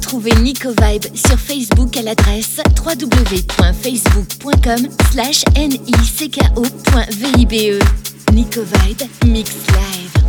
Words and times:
Retrouvez 0.00 0.32
Nico 0.40 0.70
Vibe 0.70 1.04
sur 1.14 1.38
Facebook 1.38 1.94
à 1.98 2.02
l'adresse 2.02 2.56
www.facebook.com 2.82 4.88
slash 5.12 5.44
nicko.vibe. 5.58 7.52
Nico 8.32 8.62
Vibe 8.62 9.02
Mix 9.26 9.50
Live. 9.68 10.19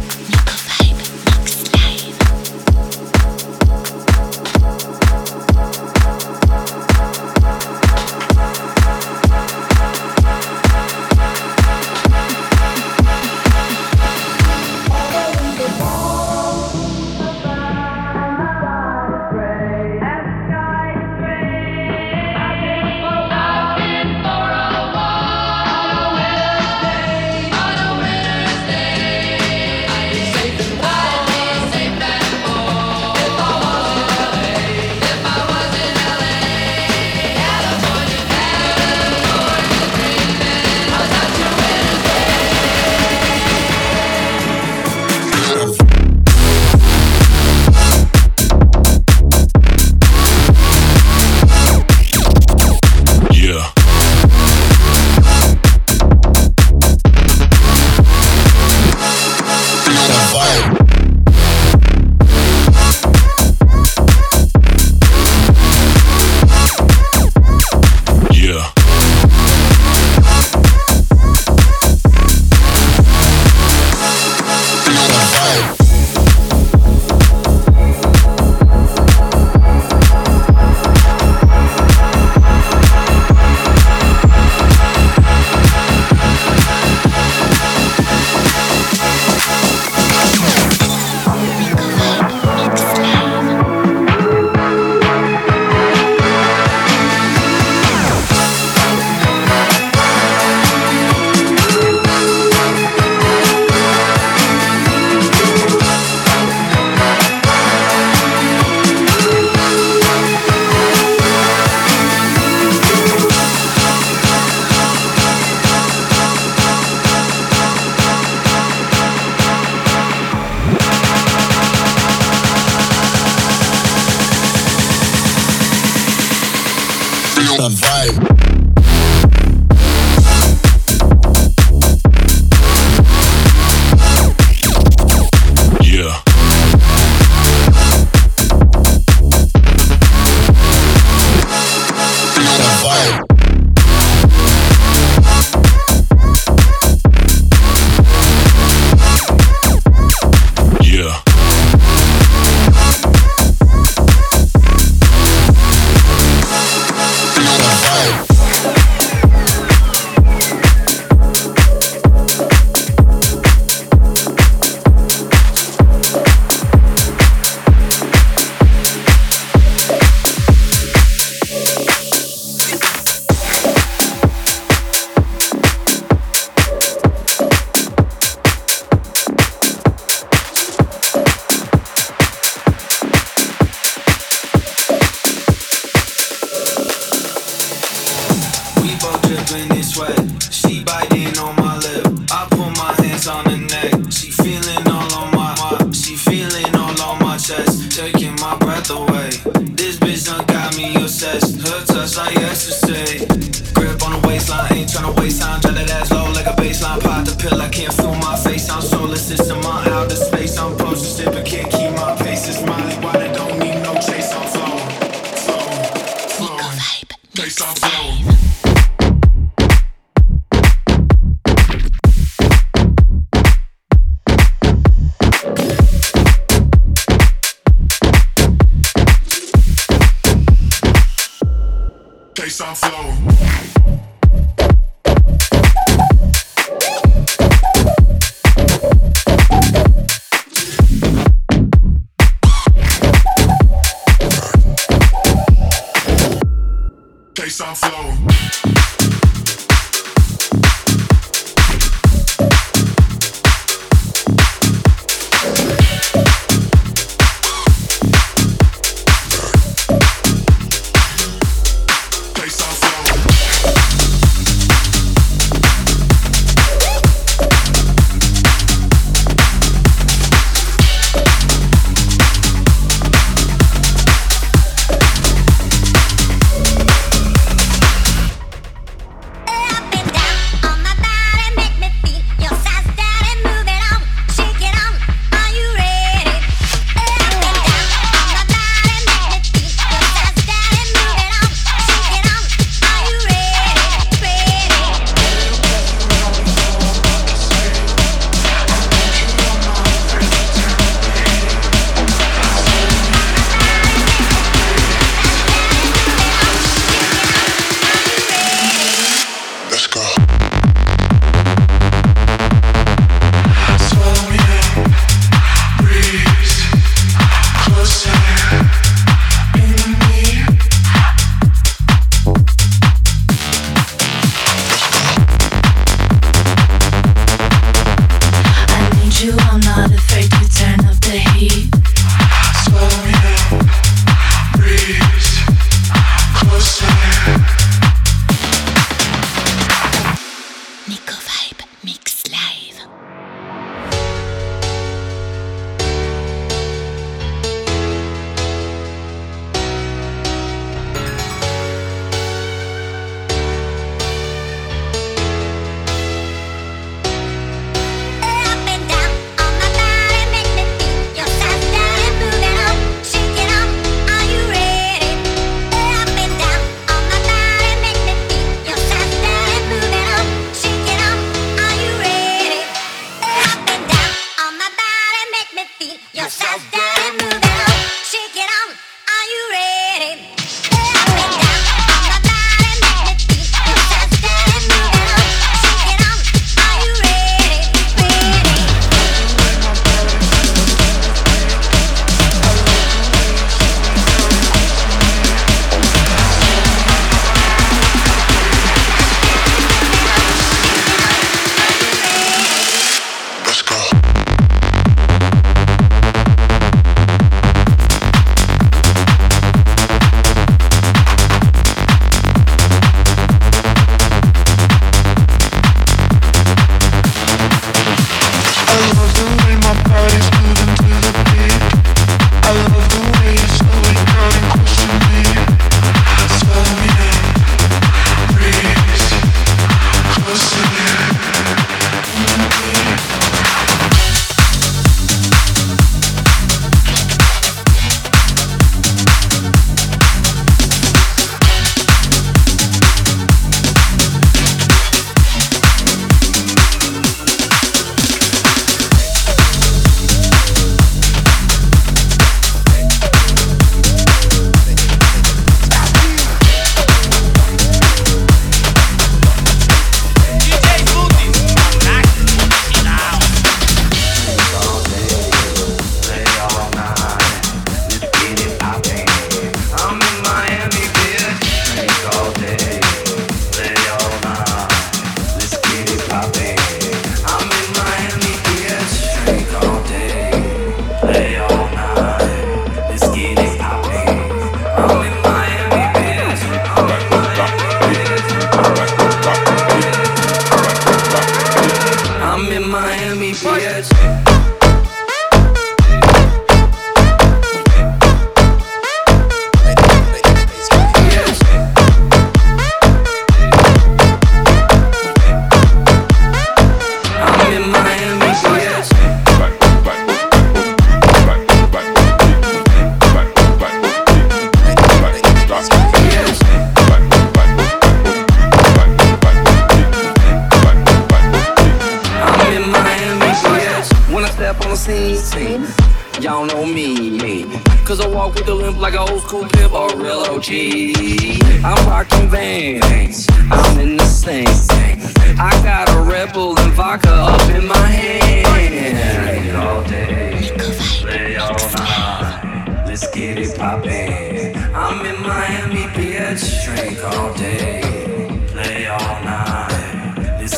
can't 211.44 211.72
keep 211.72 211.81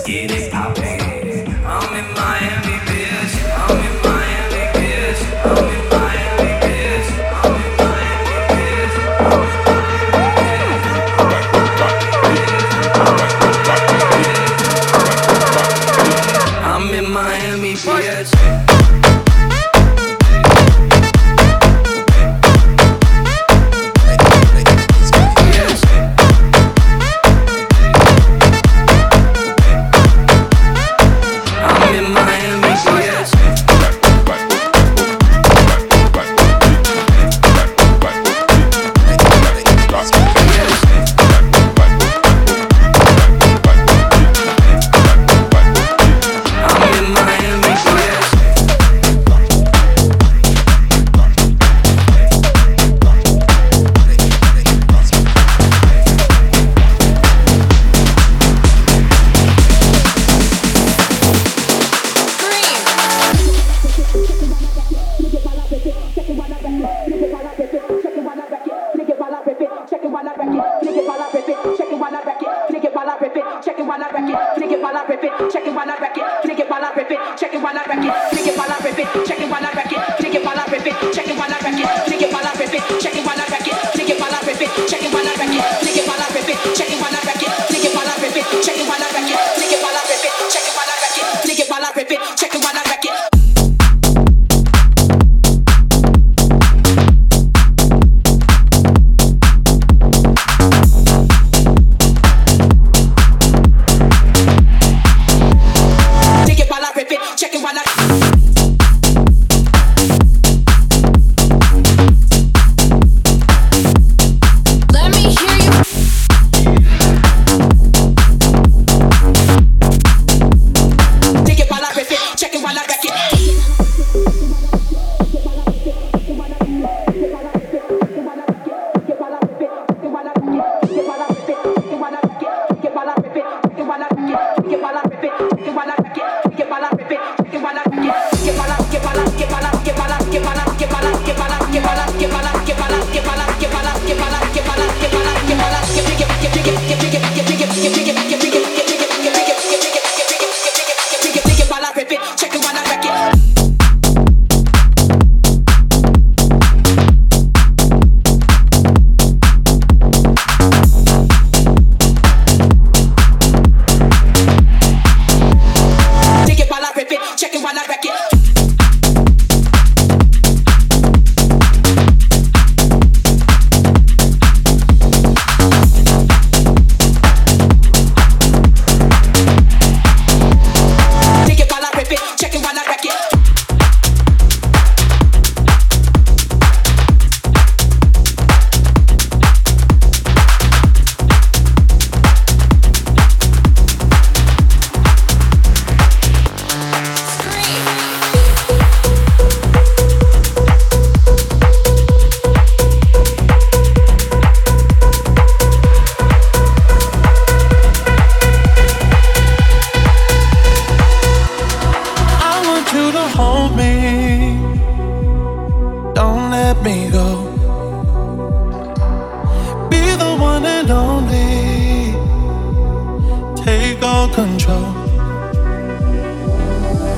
get 0.05 0.31
it 0.31 0.51
poppin'. 0.51 0.82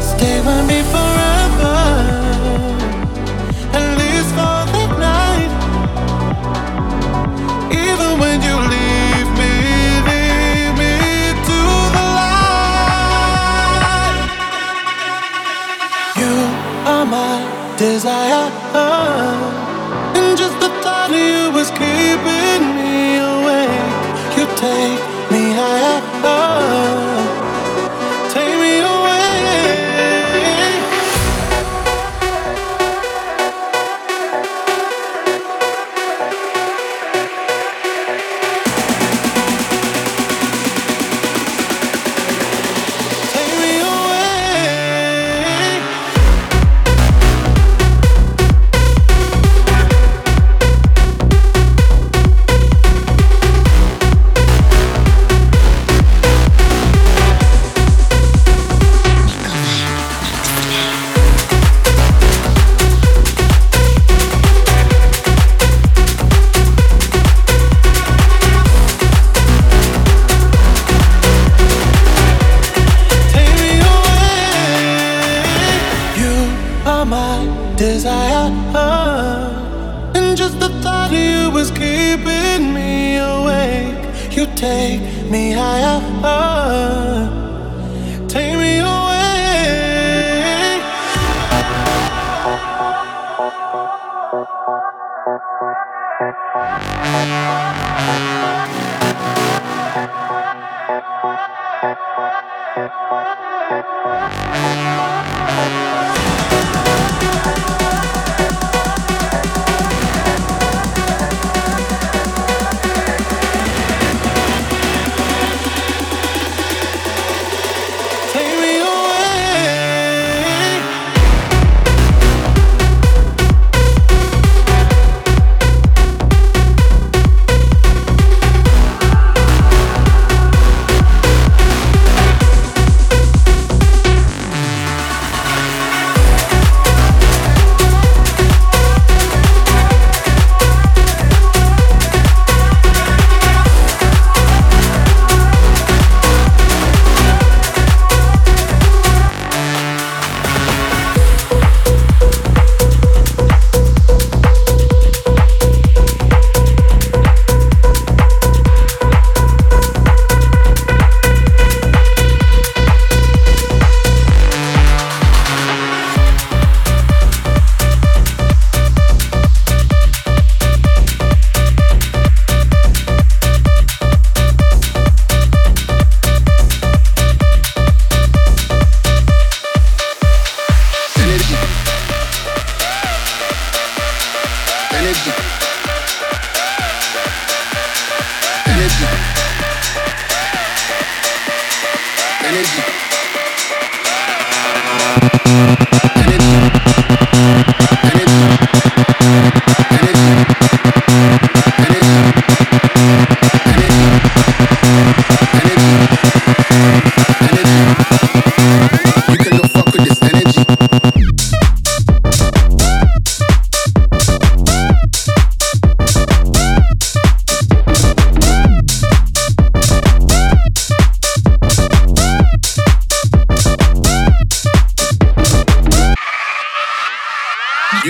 Stay 0.01 0.41
with 0.45 0.67
me 0.67 0.81
for 0.91 1.04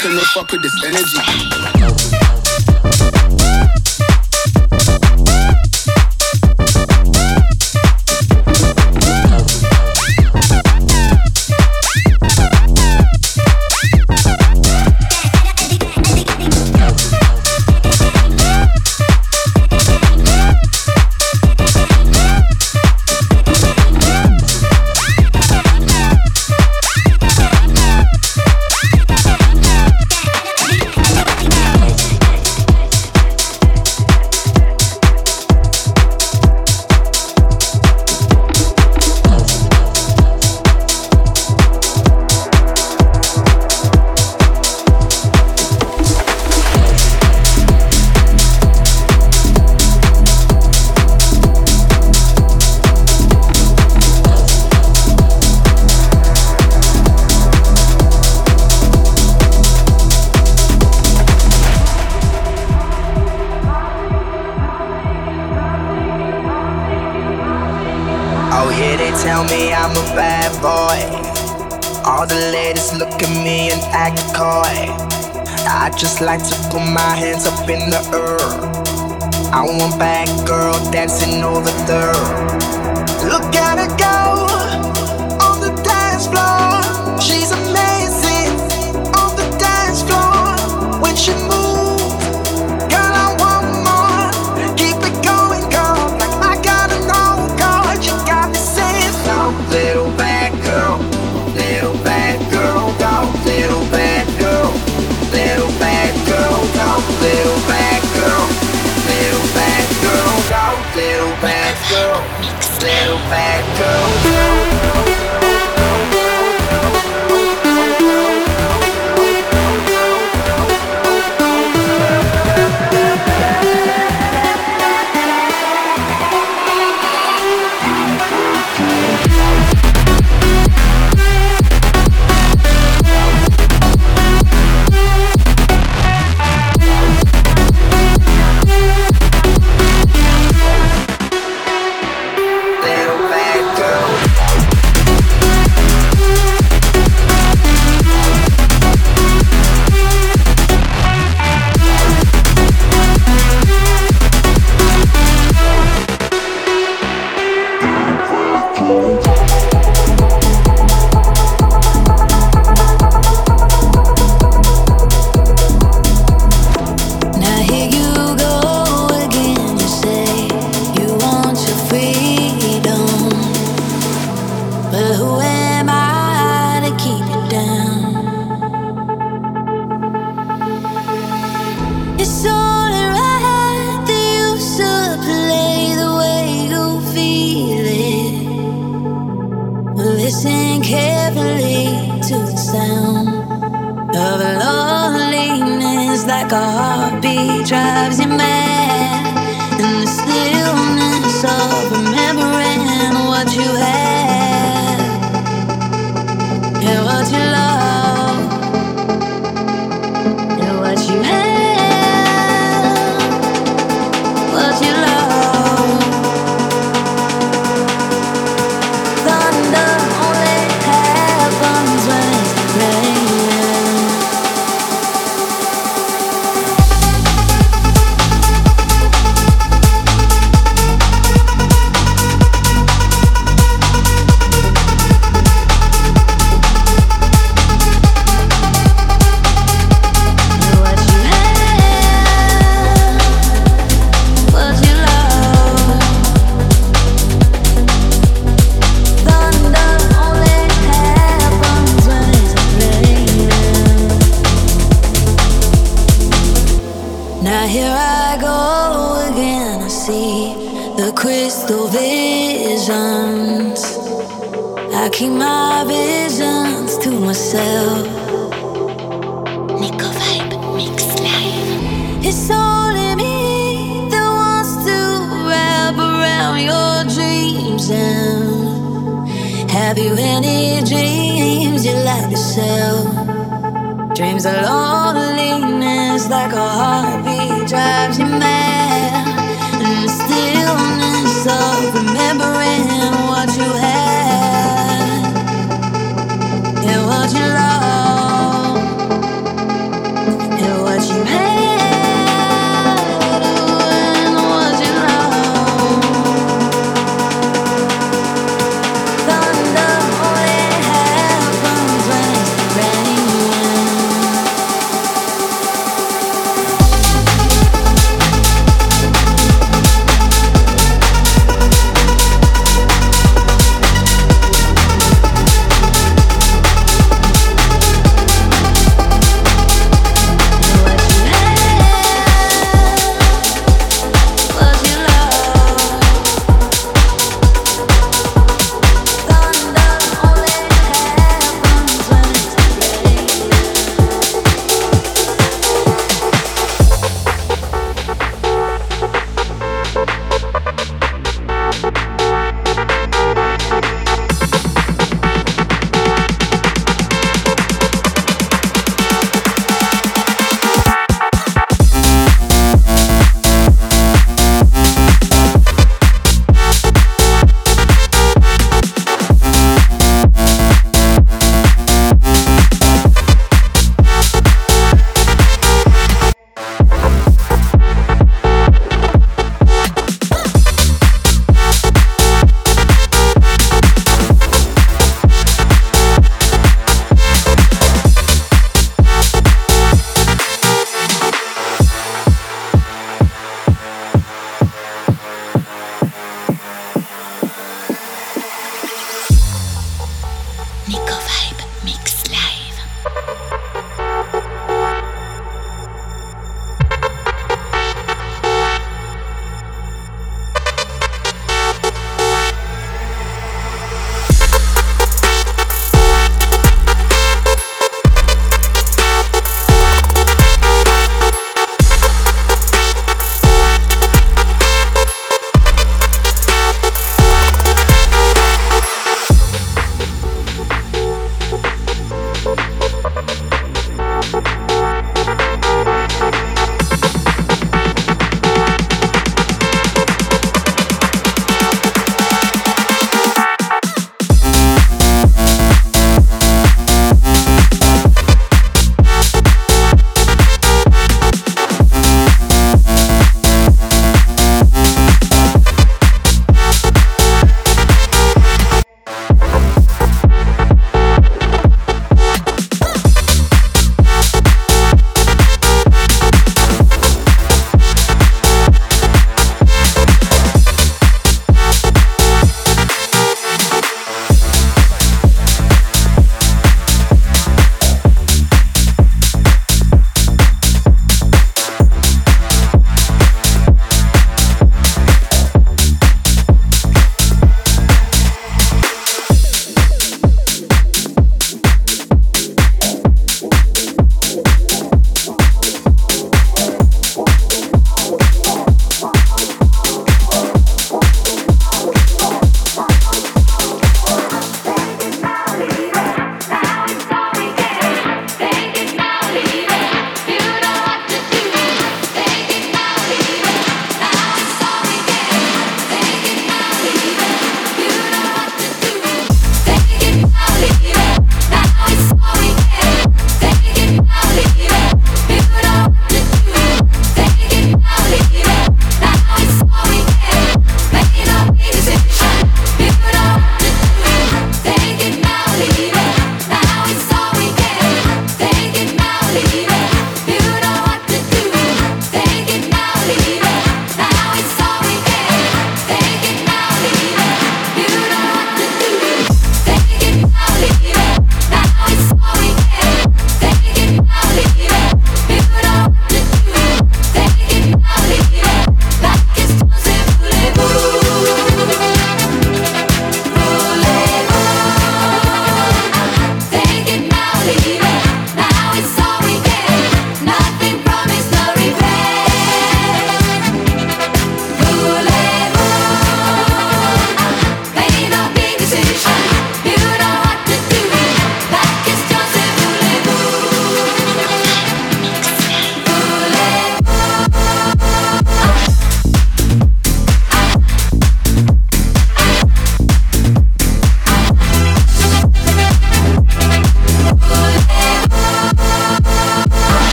can 0.00 0.14
look 0.14 0.24
fuck 0.24 0.50
with 0.50 0.62
this 0.62 0.82
energy. 0.82 1.99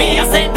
Minha 0.00 0.22
aceita. 0.22 0.49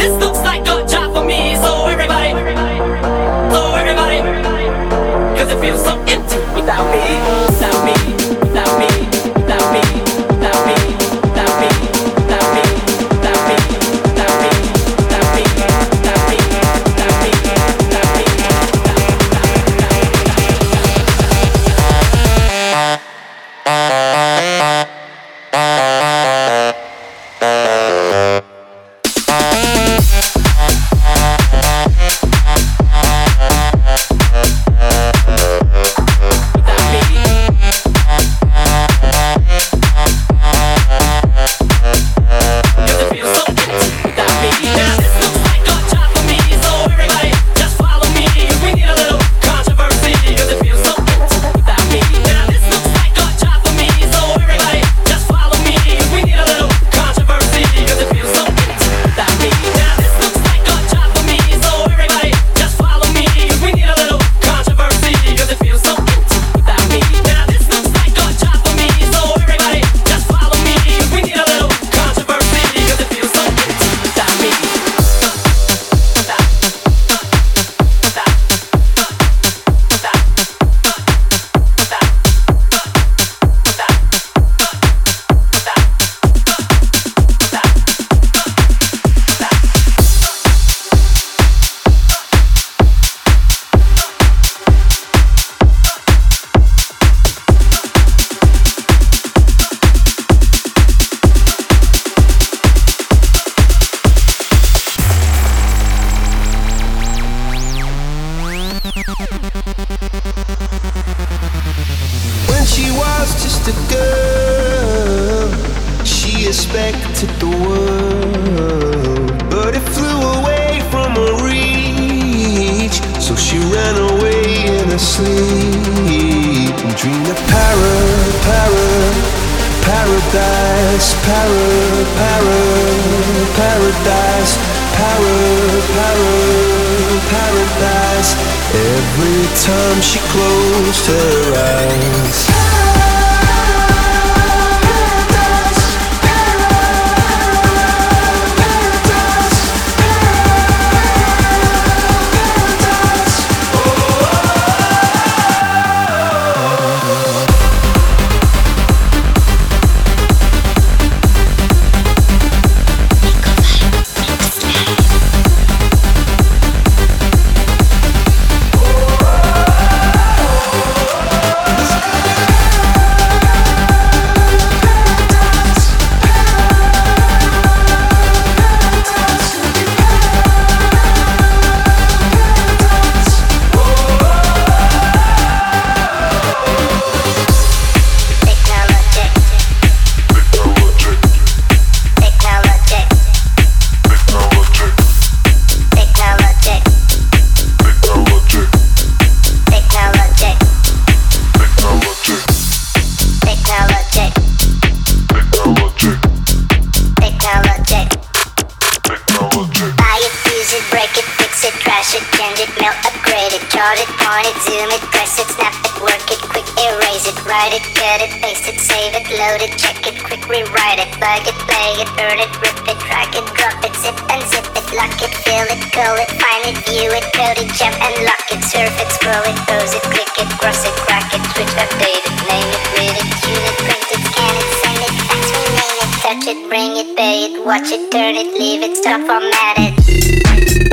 Start 213.84 214.00
it, 214.00 214.16
point 214.16 214.48
it, 214.48 214.56
zoom 214.64 214.90
it, 214.96 215.04
press 215.12 215.36
it, 215.44 215.50
snap 215.60 215.76
it, 215.84 215.92
work 216.00 216.24
it, 216.32 216.40
quick 216.56 216.64
erase 216.88 217.28
it, 217.28 217.36
write 217.44 217.76
it, 217.76 217.84
cut 217.92 218.24
it, 218.24 218.32
paste 218.40 218.64
it, 218.64 218.80
save 218.80 219.12
it, 219.12 219.28
load 219.36 219.60
it, 219.60 219.76
check 219.76 220.00
it, 220.08 220.16
quick 220.24 220.40
rewrite 220.48 221.04
it, 221.04 221.12
bug 221.20 221.44
it, 221.44 221.58
play 221.68 221.92
it, 222.00 222.08
burn 222.16 222.40
it, 222.40 222.48
rip 222.64 222.80
it, 222.88 222.96
drag 223.04 223.28
it, 223.36 223.44
drop 223.60 223.76
it, 223.84 223.92
zip 224.00 224.16
and 224.32 224.40
zip 224.48 224.64
it, 224.72 224.88
lock 224.96 225.12
it, 225.20 225.36
fill 225.44 225.68
it, 225.68 225.84
call 225.92 226.16
it, 226.16 226.32
find 226.32 226.64
it, 226.64 226.80
view 226.88 227.12
it, 227.12 227.28
code 227.36 227.60
it, 227.60 227.68
jump 227.76 228.00
and 228.00 228.24
lock 228.24 228.48
it, 228.56 228.64
surf 228.64 228.96
it, 229.04 229.10
scroll 229.20 229.44
it, 229.52 229.60
pose 229.68 229.92
it, 229.92 230.06
click 230.16 230.32
it, 230.32 230.48
cross 230.64 230.80
it, 230.88 230.96
crack 231.04 231.28
it, 231.36 231.44
switch, 231.52 231.76
update 231.76 232.24
it, 232.24 232.36
name 232.48 232.72
it, 232.72 232.84
read 232.96 233.16
it, 233.20 233.28
tune 233.44 233.68
it, 233.68 233.76
print 233.84 234.08
it, 234.16 234.24
scan 234.32 234.54
it, 234.64 234.70
send 234.80 235.02
it, 235.04 235.16
fax, 235.28 235.44
rename 235.60 236.00
it, 236.00 236.12
touch 236.24 236.46
it, 236.48 236.60
bring 236.72 236.92
it, 237.04 237.10
pay 237.20 237.52
it, 237.52 237.54
watch 237.68 237.92
it, 237.92 238.08
turn 238.16 238.40
it, 238.40 238.48
leave 238.56 238.80
it, 238.80 238.96
stop, 238.96 239.20
format 239.28 239.76
it. 239.76 240.93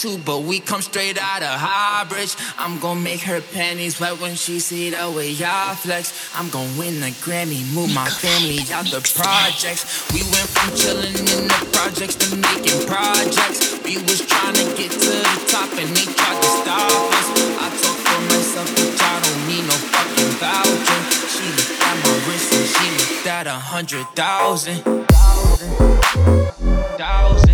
But 0.00 0.42
we 0.44 0.60
come 0.60 0.80
straight 0.80 1.18
out 1.20 1.42
of 1.42 1.60
Highbridge. 1.60 2.34
I'm 2.56 2.78
gonna 2.80 3.00
make 3.00 3.20
her 3.20 3.42
panties 3.42 4.00
wet 4.00 4.18
when 4.18 4.34
she 4.34 4.58
see 4.58 4.88
the 4.88 5.10
way 5.10 5.30
y'all 5.30 5.74
flex. 5.74 6.32
I'm 6.34 6.48
gonna 6.48 6.72
win 6.78 7.02
a 7.02 7.12
Grammy, 7.20 7.60
move 7.74 7.92
my 7.94 8.08
family 8.08 8.64
out 8.72 8.86
the 8.86 9.04
projects. 9.12 10.08
We 10.14 10.22
went 10.32 10.48
from 10.48 10.72
chilling 10.74 11.12
in 11.12 11.44
the 11.52 11.68
projects 11.76 12.16
to 12.16 12.34
making 12.34 12.80
projects. 12.88 13.76
We 13.84 14.00
was 14.08 14.24
trying 14.24 14.54
to 14.54 14.64
get 14.72 14.88
to 14.88 15.12
the 15.20 15.36
top 15.52 15.68
and 15.76 15.92
they 15.92 16.08
tried 16.16 16.40
to 16.40 16.50
stop 16.64 17.12
us. 17.20 17.26
I 17.60 17.68
talk 17.68 17.98
for 18.00 18.20
myself, 18.32 18.68
but 18.72 18.96
y'all 18.96 19.20
don't 19.20 19.42
need 19.52 19.64
no 19.68 19.76
fucking 19.92 20.32
voucher. 20.40 21.00
She 21.28 21.44
looked 21.44 21.76
at 21.76 21.96
my 22.00 22.14
wrist 22.24 22.48
and 22.56 22.66
she 22.72 22.86
looked 22.96 23.26
at 23.26 23.46
a 23.46 23.58
hundred 23.68 24.08
thousand. 24.16 24.80
Thousand. 24.80 25.76
Thousand. 26.96 27.49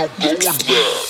so 0.00 0.08
going 0.18 0.38
down. 0.38 1.09